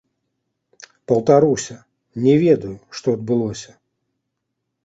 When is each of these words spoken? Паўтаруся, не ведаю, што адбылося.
Паўтаруся, 1.11 1.77
не 2.23 2.35
ведаю, 2.45 2.73
што 3.01 3.07
адбылося. 3.19 3.71